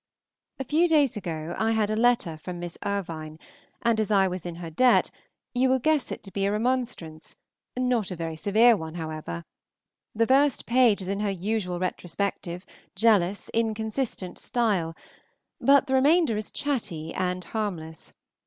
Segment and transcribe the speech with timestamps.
[0.57, 3.37] A few days ago I had a letter from Miss Irvine,
[3.83, 5.11] and as I was in her debt,
[5.53, 7.35] you will guess it to be a remonstrance,
[7.77, 9.45] not a very severe one, however;
[10.15, 14.95] the first page is in her usual retrospective, jealous, inconsistent style,
[15.59, 18.11] but the remainder is chatty and harmless.